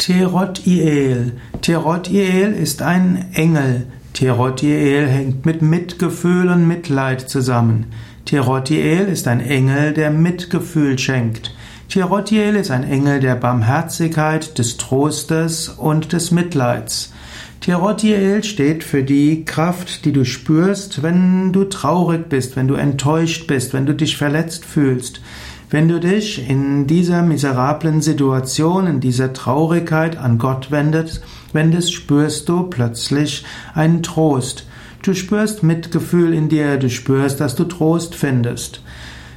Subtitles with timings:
[0.00, 1.32] Terotiel.
[1.60, 3.86] Terotiel ist ein Engel.
[4.14, 7.84] Terotiel hängt mit Mitgefühl und Mitleid zusammen.
[8.24, 11.54] Terotiel ist ein Engel, der Mitgefühl schenkt.
[11.90, 17.12] Terotiel ist ein Engel der Barmherzigkeit, des Trostes und des Mitleids.
[17.60, 23.46] Terotiel steht für die Kraft, die du spürst, wenn du traurig bist, wenn du enttäuscht
[23.46, 25.20] bist, wenn du dich verletzt fühlst.
[25.68, 32.48] Wenn du dich in dieser miserablen Situation, in dieser Traurigkeit an Gott wendest, wendest, spürst
[32.48, 34.66] du plötzlich einen Trost.
[35.02, 38.80] Du spürst Mitgefühl in dir, du spürst, dass du Trost findest.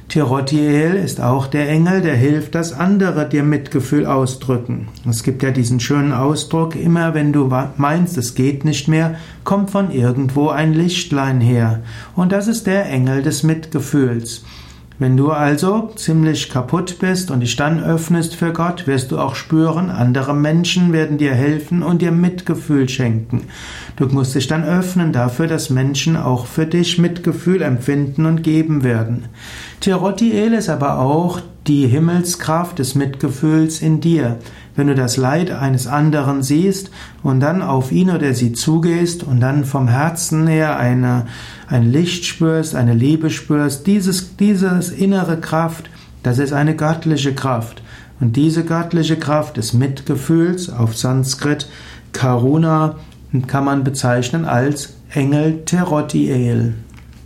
[0.08, 4.88] Tirotiel ist auch der Engel, der hilft, dass andere dir Mitgefühl ausdrücken.
[5.08, 9.70] Es gibt ja diesen schönen Ausdruck, immer wenn du meinst, es geht nicht mehr, kommt
[9.70, 11.82] von irgendwo ein Lichtlein her.
[12.14, 14.44] Und das ist der Engel des Mitgefühls.
[14.96, 19.34] Wenn du also ziemlich kaputt bist und dich dann öffnest für Gott, wirst du auch
[19.34, 23.48] spüren, andere Menschen werden dir helfen und dir Mitgefühl schenken.
[23.96, 28.84] Du musst dich dann öffnen dafür, dass Menschen auch für dich Mitgefühl empfinden und geben
[28.84, 29.26] werden.
[29.80, 34.38] Terotiel ist aber auch die Himmelskraft des Mitgefühls in dir.
[34.76, 36.90] Wenn du das Leid eines anderen siehst
[37.22, 41.26] und dann auf ihn oder sie zugehst und dann vom Herzen her eine,
[41.68, 45.88] ein Licht spürst, eine Liebe spürst, dieses, dieses innere Kraft,
[46.22, 47.82] das ist eine göttliche Kraft.
[48.20, 51.68] Und diese göttliche Kraft des Mitgefühls auf Sanskrit
[52.12, 52.96] Karuna
[53.46, 56.74] kann man bezeichnen als Engel Terotiel.